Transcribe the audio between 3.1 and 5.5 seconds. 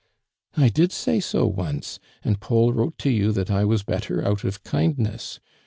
you that I was better, out of kindness.